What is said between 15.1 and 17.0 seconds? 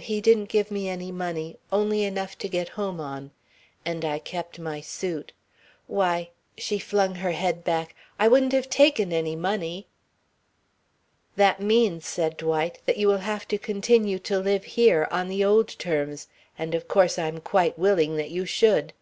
on the old terms, and of